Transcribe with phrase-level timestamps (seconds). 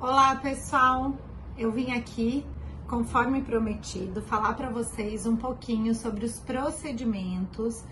[0.00, 1.12] Olá pessoal,
[1.56, 2.46] eu vim aqui,
[2.86, 7.82] conforme prometido, falar para vocês um pouquinho sobre os procedimentos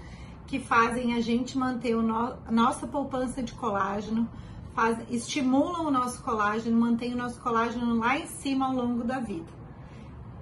[0.47, 4.31] que fazem a gente manter no, nossa poupança de colágeno,
[4.73, 9.19] faz, estimulam o nosso colágeno, mantém o nosso colágeno lá em cima ao longo da
[9.19, 9.51] vida.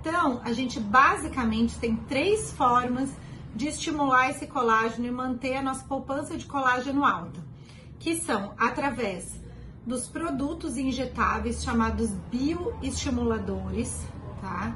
[0.03, 3.11] Então, a gente basicamente tem três formas
[3.57, 7.43] de estimular esse colágeno e manter a nossa poupança de colágeno alta,
[7.99, 9.43] que são através
[9.87, 14.01] dos produtos injetáveis chamados bioestimuladores,
[14.41, 14.75] tá?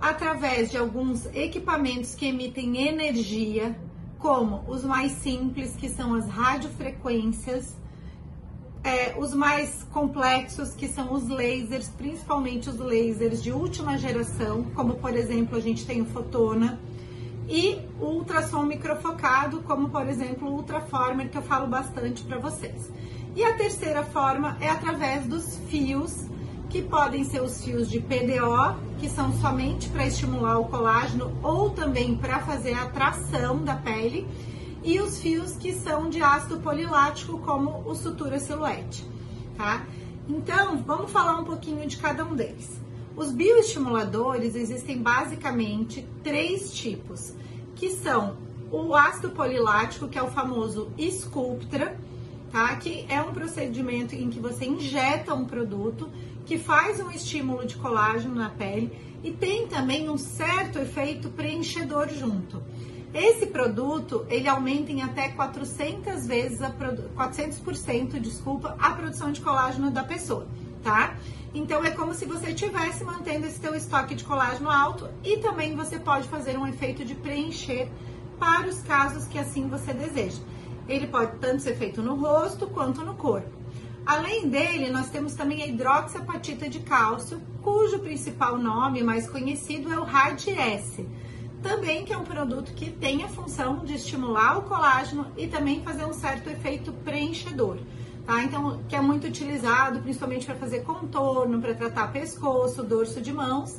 [0.00, 3.78] Através de alguns equipamentos que emitem energia,
[4.18, 7.76] como os mais simples, que são as radiofrequências,
[8.84, 14.94] é, os mais complexos, que são os lasers, principalmente os lasers de última geração, como
[14.94, 16.80] por exemplo a gente tem o Fotona,
[17.48, 22.90] e o ultrassom microfocado, como por exemplo o Ultraformer, que eu falo bastante para vocês.
[23.34, 26.26] E a terceira forma é através dos fios,
[26.68, 31.70] que podem ser os fios de PDO, que são somente para estimular o colágeno ou
[31.70, 34.26] também para fazer a tração da pele,
[34.82, 39.06] e os fios que são de ácido polilático, como o sutura silhuete,
[39.56, 39.86] tá?
[40.28, 42.80] Então, vamos falar um pouquinho de cada um deles.
[43.16, 47.34] Os bioestimuladores existem basicamente três tipos,
[47.74, 48.36] que são
[48.70, 51.98] o ácido polilático, que é o famoso Sculptra,
[52.52, 52.76] tá?
[52.76, 56.10] Que é um procedimento em que você injeta um produto
[56.44, 58.92] que faz um estímulo de colágeno na pele
[59.24, 62.62] e tem também um certo efeito preenchedor junto.
[63.14, 69.90] Esse produto, ele aumenta em até 400 vezes, a 400%, desculpa, a produção de colágeno
[69.90, 70.46] da pessoa,
[70.82, 71.14] tá?
[71.54, 75.76] Então, é como se você estivesse mantendo esse teu estoque de colágeno alto e também
[75.76, 77.90] você pode fazer um efeito de preencher
[78.38, 80.38] para os casos que assim você deseja.
[80.88, 83.62] Ele pode tanto ser feito no rosto quanto no corpo.
[84.04, 89.98] Além dele, nós temos também a hidroxiapatita de cálcio, cujo principal nome mais conhecido é
[89.98, 91.06] o RAD-S.
[91.62, 95.82] Também que é um produto que tem a função de estimular o colágeno e também
[95.82, 97.78] fazer um certo efeito preenchedor.
[98.26, 98.42] Tá?
[98.42, 103.78] Então, que é muito utilizado principalmente para fazer contorno, para tratar pescoço, dorso de mãos.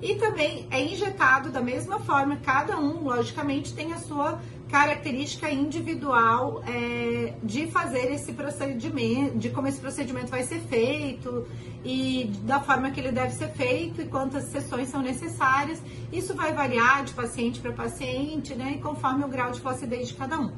[0.00, 6.62] E também é injetado da mesma forma, cada um, logicamente, tem a sua característica individual
[6.66, 11.46] é, de fazer esse procedimento, de como esse procedimento vai ser feito
[11.84, 15.82] e da forma que ele deve ser feito e quantas sessões são necessárias.
[16.12, 20.14] Isso vai variar de paciente para paciente, né, e conforme o grau de flacidez de
[20.14, 20.52] cada um.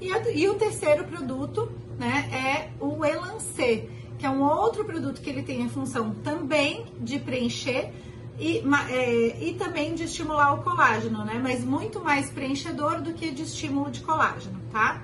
[0.00, 3.88] E, e o terceiro produto, né, é o Elancê,
[4.18, 7.92] que é um outro produto que ele tem a função também de preencher
[8.38, 11.40] e, é, e também de estimular o colágeno, né?
[11.42, 15.02] Mas muito mais preenchedor do que de estímulo de colágeno, tá?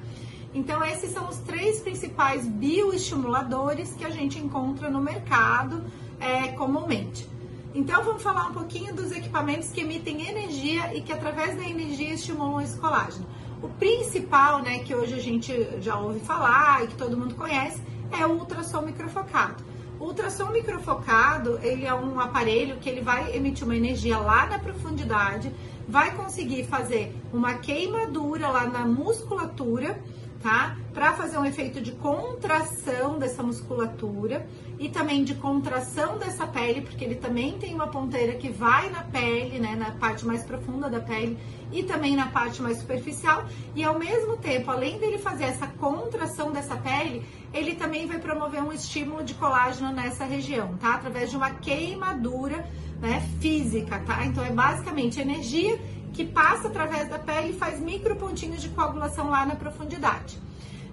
[0.54, 5.84] Então, esses são os três principais bioestimuladores que a gente encontra no mercado
[6.20, 7.28] é, comumente.
[7.74, 12.14] Então, vamos falar um pouquinho dos equipamentos que emitem energia e que, através da energia,
[12.14, 13.26] estimulam esse colágeno.
[13.60, 17.82] O principal, né, que hoje a gente já ouve falar e que todo mundo conhece,
[18.12, 19.73] é o ultrassom microfocado.
[19.98, 24.58] O ultrassom microfocado, ele é um aparelho que ele vai emitir uma energia lá na
[24.58, 25.52] profundidade,
[25.88, 29.98] vai conseguir fazer uma queimadura lá na musculatura,
[30.44, 30.76] tá?
[30.92, 34.46] Para fazer um efeito de contração dessa musculatura
[34.78, 39.02] e também de contração dessa pele, porque ele também tem uma ponteira que vai na
[39.04, 41.38] pele, né, na parte mais profunda da pele
[41.72, 46.52] e também na parte mais superficial, e ao mesmo tempo, além dele fazer essa contração
[46.52, 47.24] dessa pele,
[47.54, 50.96] ele também vai promover um estímulo de colágeno nessa região, tá?
[50.96, 52.68] Através de uma queimadura,
[53.00, 54.26] né, física, tá?
[54.26, 55.80] Então é basicamente energia
[56.14, 60.38] que passa através da pele e faz micro pontinhos de coagulação lá na profundidade.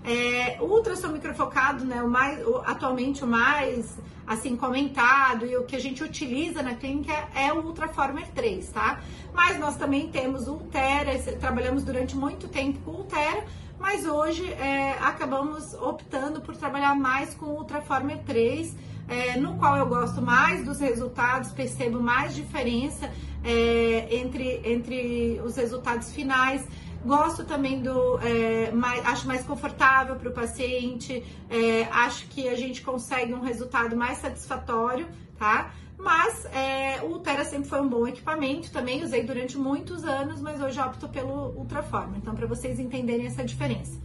[0.03, 5.63] É, o ultrassom microfocado, né, o mais, o, atualmente o mais assim comentado e o
[5.63, 8.99] que a gente utiliza na clínica é o Ultraformer 3, tá?
[9.33, 13.45] Mas nós também temos o Ultera, trabalhamos durante muito tempo com o Ultera,
[13.79, 18.75] mas hoje é, acabamos optando por trabalhar mais com o Ultraformer 3,
[19.07, 23.11] é, no qual eu gosto mais dos resultados, percebo mais diferença
[23.43, 26.65] é, entre, entre os resultados finais.
[27.03, 32.55] Gosto também do, é, mais, acho mais confortável para o paciente, é, acho que a
[32.55, 35.07] gente consegue um resultado mais satisfatório,
[35.37, 35.71] tá?
[35.97, 40.61] Mas é, o Ultera sempre foi um bom equipamento, também usei durante muitos anos, mas
[40.61, 42.17] hoje opto pelo Ultraforma.
[42.17, 43.99] Então, para vocês entenderem essa diferença.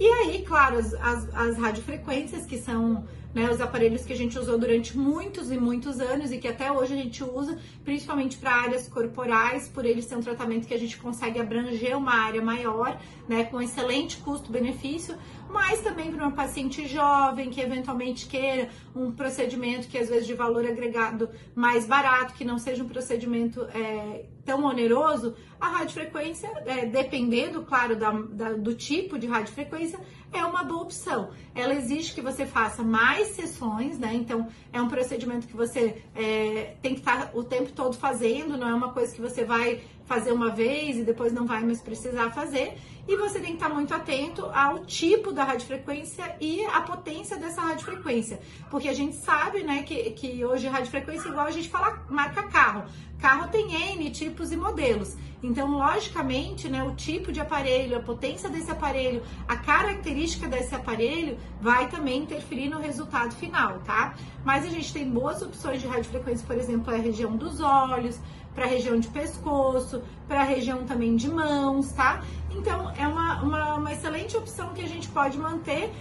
[0.00, 3.04] E aí, claro, as, as, as radiofrequências, que são
[3.34, 6.70] né, os aparelhos que a gente usou durante muitos e muitos anos e que até
[6.72, 10.78] hoje a gente usa, principalmente para áreas corporais, por eles ser um tratamento que a
[10.78, 12.98] gente consegue abranger uma área maior,
[13.28, 15.16] né, com excelente custo-benefício.
[15.50, 20.34] Mas também para uma paciente jovem que eventualmente queira um procedimento que às vezes de
[20.34, 26.86] valor agregado mais barato, que não seja um procedimento é, tão oneroso, a radiofrequência, é,
[26.86, 29.98] dependendo, claro, da, da, do tipo de radiofrequência,
[30.32, 31.30] é uma boa opção.
[31.54, 34.14] Ela exige que você faça mais sessões, né?
[34.14, 38.68] Então, é um procedimento que você é, tem que estar o tempo todo fazendo, não
[38.68, 42.30] é uma coisa que você vai fazer uma vez e depois não vai mais precisar
[42.30, 42.74] fazer.
[43.08, 47.62] E você tem que estar muito atento ao tipo da radiofrequência e a potência dessa
[47.62, 48.38] radiofrequência.
[48.70, 52.42] Porque a gente sabe, né, que, que hoje radiofrequência é igual a gente fala marca
[52.42, 52.84] carro.
[53.18, 55.16] Carro tem N tipos e modelos.
[55.42, 61.38] Então, logicamente, né, o tipo de aparelho, a potência desse aparelho, a característica desse aparelho
[61.60, 64.14] vai também interferir no resultado final, tá?
[64.44, 68.20] Mas a gente tem boas opções de radiofrequência, por exemplo, a região dos olhos,
[68.58, 72.24] para a região de pescoço, para a região também de mãos, tá?
[72.50, 75.92] Então, é uma, uma, uma excelente opção que a gente pode manter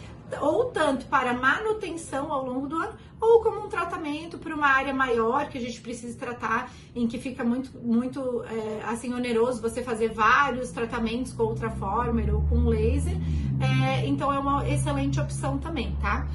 [0.41, 4.91] ou tanto para manutenção ao longo do ano, ou como um tratamento para uma área
[4.91, 9.83] maior que a gente precisa tratar, em que fica muito, muito é, assim oneroso você
[9.83, 13.15] fazer vários tratamentos com ultraformer ou com laser.
[13.61, 16.27] É, então é uma excelente opção também, tá?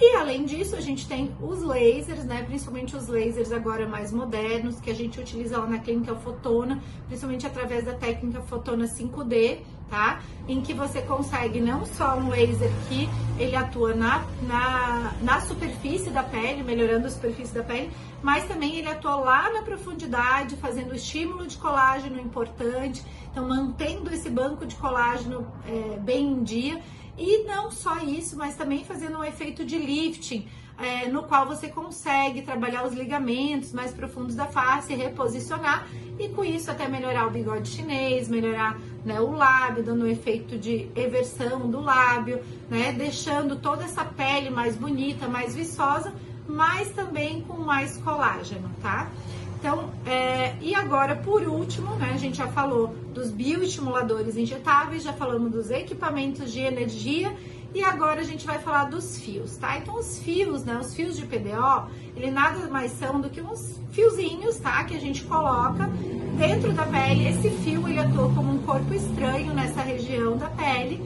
[0.00, 2.44] E além disso, a gente tem os lasers, né?
[2.44, 7.44] Principalmente os lasers agora mais modernos, que a gente utiliza lá na clínica Fotona, principalmente
[7.46, 9.58] através da técnica Fotona 5D,
[9.90, 10.20] tá?
[10.46, 13.08] Em que você consegue não só um laser que
[13.40, 17.90] ele atua na, na, na superfície da pele, melhorando a superfície da pele,
[18.22, 23.02] mas também ele atua lá na profundidade, fazendo estímulo de colágeno importante,
[23.32, 26.80] então mantendo esse banco de colágeno é, bem em dia
[27.18, 30.46] e não só isso, mas também fazendo um efeito de lifting,
[30.78, 35.88] é, no qual você consegue trabalhar os ligamentos mais profundos da face, reposicionar
[36.18, 40.56] e com isso até melhorar o bigode chinês, melhorar né, o lábio, dando um efeito
[40.56, 46.12] de eversão do lábio, né, deixando toda essa pele mais bonita, mais viçosa,
[46.46, 49.10] mas também com mais colágeno, tá?
[49.58, 55.12] Então, é, e agora, por último, né, a gente já falou dos bioestimuladores injetáveis, já
[55.12, 57.34] falamos dos equipamentos de energia
[57.74, 59.76] e agora a gente vai falar dos fios, tá?
[59.76, 63.80] Então, os fios, né, os fios de PDO, ele nada mais são do que uns
[63.90, 64.84] fiozinhos, tá?
[64.84, 65.90] Que a gente coloca
[66.38, 67.26] dentro da pele.
[67.26, 71.04] Esse fio, ele atua como um corpo estranho nessa região da pele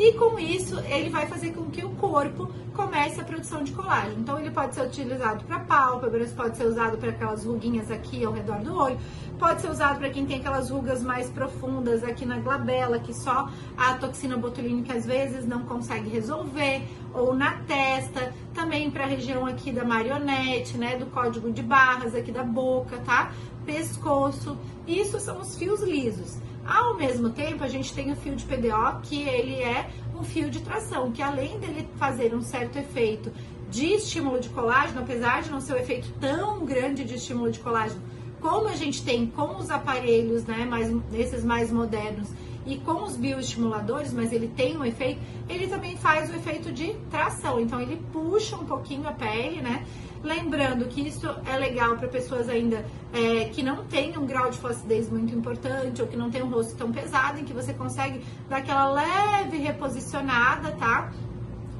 [0.00, 4.20] e com isso ele vai fazer com que o corpo comece a produção de colágeno.
[4.20, 8.32] Então ele pode ser utilizado para pálpebras, pode ser usado para aquelas ruguinhas aqui ao
[8.32, 8.98] redor do olho,
[9.38, 13.50] pode ser usado para quem tem aquelas rugas mais profundas aqui na glabela, que só
[13.76, 16.82] a toxina botulínica às vezes não consegue resolver,
[17.12, 22.14] ou na testa, também para a região aqui da marionete, né, do código de barras
[22.14, 23.32] aqui da boca, tá?
[23.66, 24.56] Pescoço.
[24.86, 26.38] Isso são os fios lisos.
[26.64, 30.50] Ao mesmo tempo, a gente tem o fio de PDO, que ele é um fio
[30.50, 33.32] de tração, que além dele fazer um certo efeito
[33.70, 37.60] de estímulo de colágeno, apesar de não ser um efeito tão grande de estímulo de
[37.60, 38.02] colágeno,
[38.40, 42.28] como a gente tem com os aparelhos, né, mais, esses mais modernos,
[42.66, 46.94] e com os bioestimuladores, mas ele tem um efeito, ele também faz o efeito de
[47.10, 47.58] tração.
[47.58, 49.84] Então ele puxa um pouquinho a pele, né?
[50.22, 54.58] Lembrando que isso é legal para pessoas ainda é, que não têm um grau de
[54.58, 58.22] flacidez muito importante ou que não tem um rosto tão pesado, em que você consegue
[58.48, 61.10] dar aquela leve reposicionada, tá?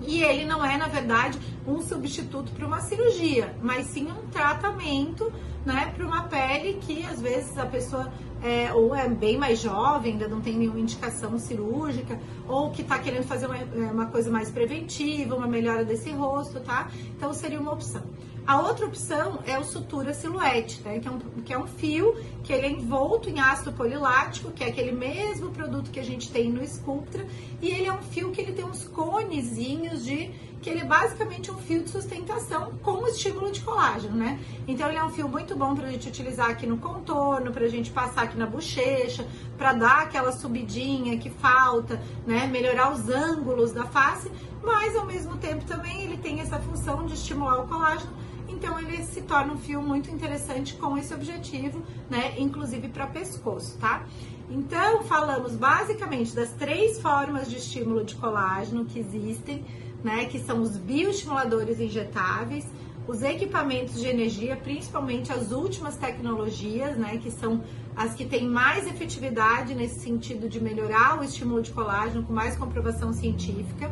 [0.07, 5.31] E ele não é, na verdade, um substituto para uma cirurgia, mas sim um tratamento,
[5.65, 8.11] né, para uma pele que às vezes a pessoa
[8.43, 12.99] é, ou é bem mais jovem, ainda não tem nenhuma indicação cirúrgica, ou que está
[12.99, 16.89] querendo fazer uma, é, uma coisa mais preventiva, uma melhora desse rosto, tá?
[17.17, 18.03] Então seria uma opção.
[18.47, 20.99] A outra opção é o sutura silhuete, né?
[20.99, 24.65] que, é um, que é um fio que ele é envolto em ácido polilático, que
[24.65, 27.25] é aquele mesmo produto que a gente tem no Sculptra,
[27.61, 30.31] e ele é um fio que ele tem uns conezinhos de
[30.61, 34.39] que ele é basicamente um fio de sustentação com estímulo de colágeno, né?
[34.69, 37.65] Então ele é um fio muito bom para a gente utilizar aqui no contorno, para
[37.65, 39.27] a gente passar aqui na bochecha,
[39.57, 42.47] para dar aquela subidinha que falta, né?
[42.47, 44.31] Melhorar os ângulos da face,
[44.63, 48.21] mas ao mesmo tempo também ele tem essa função de estimular o colágeno
[48.61, 52.35] então ele se torna um fio muito interessante com esse objetivo, né?
[52.39, 54.05] Inclusive para pescoço, tá?
[54.51, 59.65] Então falamos basicamente das três formas de estímulo de colágeno que existem,
[60.03, 60.27] né?
[60.27, 62.67] Que são os bioestimuladores injetáveis,
[63.07, 67.19] os equipamentos de energia, principalmente as últimas tecnologias, né?
[67.19, 67.63] Que são
[67.97, 72.57] as que têm mais efetividade nesse sentido de melhorar o estímulo de colágeno com mais
[72.57, 73.91] comprovação científica.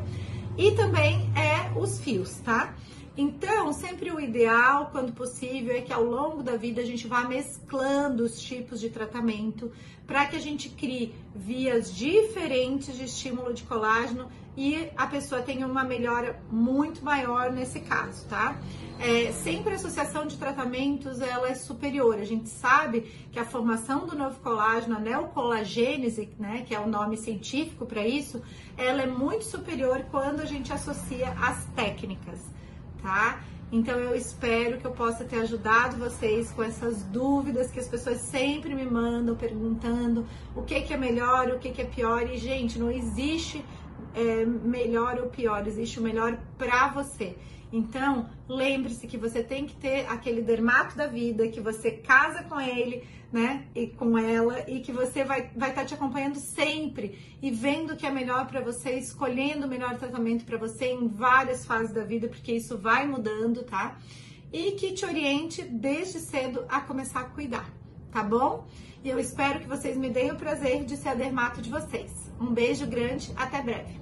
[0.56, 2.74] E também é os fios, tá?
[3.20, 7.25] Então, sempre o ideal, quando possível, é que ao longo da vida a gente vá
[7.25, 9.72] mesclando os tipos de tratamento
[10.06, 15.66] para que a gente crie vias diferentes de estímulo de colágeno e a pessoa tenha
[15.66, 18.56] uma melhora muito maior nesse caso, tá?
[19.00, 22.20] É, sempre a associação de tratamentos ela é superior.
[22.20, 23.00] A gente sabe
[23.32, 28.06] que a formação do novo colágeno, a neocolagênese, né, que é o nome científico para
[28.06, 28.40] isso,
[28.76, 32.40] ela é muito superior quando a gente associa as técnicas,
[33.02, 33.40] tá?
[33.70, 38.18] Então eu espero que eu possa ter ajudado vocês com essas dúvidas que as pessoas
[38.20, 40.26] sempre me mandam perguntando
[40.56, 42.26] o que, que é melhor, o que, que é pior.
[42.30, 43.62] E, gente, não existe
[44.14, 47.36] é, melhor ou pior, existe o melhor para você.
[47.72, 52.58] Então, lembre-se que você tem que ter aquele dermato da vida, que você casa com
[52.60, 57.18] ele, né, e com ela, e que você vai vai estar tá te acompanhando sempre
[57.42, 61.08] e vendo o que é melhor para você, escolhendo o melhor tratamento para você em
[61.08, 63.98] várias fases da vida, porque isso vai mudando, tá?
[64.50, 67.70] E que te oriente desde cedo a começar a cuidar,
[68.10, 68.66] tá bom?
[69.04, 72.10] E eu espero que vocês me deem o prazer de ser a dermato de vocês.
[72.40, 74.00] Um beijo grande, até breve.